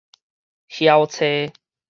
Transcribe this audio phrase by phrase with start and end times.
[0.67, 1.51] 翻查